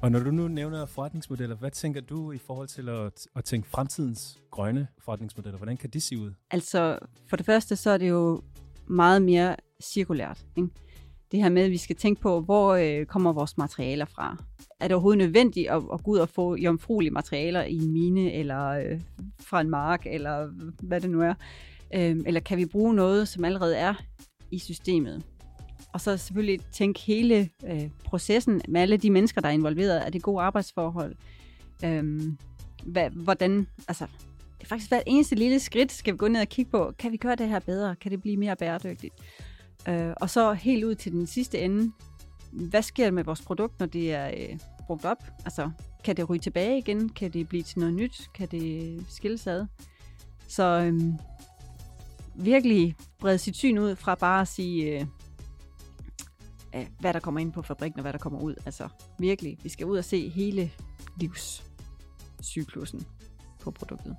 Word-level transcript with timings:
Og 0.00 0.12
når 0.12 0.18
du 0.18 0.30
nu 0.30 0.48
nævner 0.48 0.86
forretningsmodeller, 0.86 1.56
hvad 1.56 1.70
tænker 1.70 2.00
du 2.00 2.32
i 2.32 2.38
forhold 2.38 2.68
til 2.68 2.88
at, 2.88 3.26
at 3.36 3.44
tænke 3.44 3.68
fremtidens 3.68 4.38
grønne 4.50 4.88
forretningsmodeller? 4.98 5.58
Hvordan 5.58 5.76
kan 5.76 5.90
de 5.90 6.00
se 6.00 6.18
ud? 6.18 6.32
Altså, 6.50 6.98
for 7.28 7.36
det 7.36 7.46
første, 7.46 7.76
så 7.76 7.90
er 7.90 7.98
det 7.98 8.08
jo 8.08 8.42
meget 8.86 9.22
mere 9.22 9.56
cirkulært. 9.82 10.44
Ikke? 10.56 10.68
Det 11.32 11.42
her 11.42 11.48
med, 11.48 11.62
at 11.62 11.70
vi 11.70 11.76
skal 11.76 11.96
tænke 11.96 12.20
på, 12.20 12.40
hvor 12.40 12.74
øh, 12.74 13.06
kommer 13.06 13.32
vores 13.32 13.58
materialer 13.58 14.04
fra? 14.04 14.36
Er 14.80 14.88
det 14.88 14.94
overhovedet 14.94 15.18
nødvendigt 15.18 15.68
at, 15.70 15.82
at 15.92 16.02
gå 16.04 16.10
ud 16.10 16.18
og 16.18 16.28
få 16.28 16.56
jomfruelige 16.56 17.12
materialer 17.12 17.62
i 17.62 17.76
en 17.76 17.92
mine, 17.92 18.32
eller 18.32 18.66
øh, 18.68 19.00
fra 19.40 19.60
en 19.60 19.70
mark, 19.70 20.06
eller 20.06 20.50
hvad 20.82 21.00
det 21.00 21.10
nu 21.10 21.22
er? 21.22 21.34
Øh, 21.94 22.16
eller 22.26 22.40
kan 22.40 22.58
vi 22.58 22.66
bruge 22.66 22.94
noget, 22.94 23.28
som 23.28 23.44
allerede 23.44 23.76
er 23.76 23.94
i 24.50 24.58
systemet? 24.58 25.22
Og 25.96 26.00
så 26.00 26.16
selvfølgelig 26.16 26.60
tænke 26.72 27.00
hele 27.00 27.48
øh, 27.66 27.90
processen 28.04 28.62
med 28.68 28.80
alle 28.80 28.96
de 28.96 29.10
mennesker, 29.10 29.40
der 29.40 29.48
er 29.48 29.52
involveret. 29.52 30.06
Er 30.06 30.10
det 30.10 30.22
gode 30.22 30.42
arbejdsforhold? 30.42 31.14
Øhm, 31.84 32.38
hvad, 32.84 33.10
hvordan, 33.10 33.66
altså, 33.88 34.06
det 34.58 34.64
er 34.64 34.66
faktisk 34.66 34.90
hvert 34.90 35.02
eneste 35.06 35.34
lille 35.34 35.60
skridt, 35.60 35.92
skal 35.92 36.12
vi 36.12 36.18
gå 36.18 36.28
ned 36.28 36.40
og 36.40 36.48
kigge 36.48 36.70
på, 36.70 36.92
kan 36.98 37.12
vi 37.12 37.16
gøre 37.16 37.34
det 37.34 37.48
her 37.48 37.58
bedre? 37.58 37.96
Kan 37.96 38.10
det 38.10 38.22
blive 38.22 38.36
mere 38.36 38.56
bæredygtigt? 38.56 39.14
Øh, 39.88 40.12
og 40.20 40.30
så 40.30 40.52
helt 40.52 40.84
ud 40.84 40.94
til 40.94 41.12
den 41.12 41.26
sidste 41.26 41.58
ende, 41.58 41.92
hvad 42.52 42.82
sker 42.82 43.04
der 43.04 43.10
med 43.10 43.24
vores 43.24 43.42
produkt, 43.42 43.80
når 43.80 43.86
det 43.86 44.12
er 44.12 44.28
øh, 44.28 44.58
brugt 44.86 45.04
op? 45.04 45.24
Altså, 45.44 45.70
kan 46.04 46.16
det 46.16 46.30
ryge 46.30 46.40
tilbage 46.40 46.78
igen? 46.78 47.08
Kan 47.08 47.30
det 47.30 47.48
blive 47.48 47.62
til 47.62 47.78
noget 47.78 47.94
nyt? 47.94 48.22
Kan 48.34 48.48
det 48.48 48.98
skilles 49.08 49.46
ad? 49.46 49.66
Så 50.48 50.62
øhm, 50.62 51.12
virkelig 52.34 52.94
brede 53.18 53.38
sit 53.38 53.56
syn 53.56 53.78
ud 53.78 53.96
fra 53.96 54.14
bare 54.14 54.40
at 54.40 54.48
sige, 54.48 55.00
øh, 55.00 55.06
hvad 57.00 57.14
der 57.14 57.20
kommer 57.20 57.40
ind 57.40 57.52
på 57.52 57.62
fabrikken 57.62 58.00
og 58.00 58.02
hvad 58.02 58.12
der 58.12 58.18
kommer 58.18 58.40
ud. 58.40 58.54
Altså 58.66 58.88
virkelig, 59.18 59.58
vi 59.62 59.68
skal 59.68 59.86
ud 59.86 59.98
og 59.98 60.04
se 60.04 60.28
hele 60.28 60.70
livscyklusen 61.20 63.06
på 63.60 63.70
produktet. 63.70 64.16